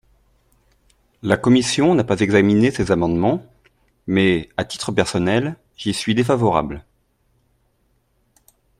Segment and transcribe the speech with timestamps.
[1.21, 3.45] La commission n’a pas examiné ces amendements
[4.07, 6.83] mais, à titre personnel, j’y suis défavorable.